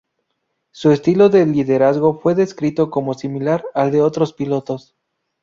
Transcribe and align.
Su 0.71 0.89
estilo 0.89 1.29
de 1.29 1.45
liderazgo 1.45 2.19
fue 2.19 2.33
descrito 2.33 2.89
como 2.89 3.13
similar 3.13 3.63
al 3.75 3.91
de 3.91 4.01
otros 4.01 4.33
pilotos. 4.33 4.95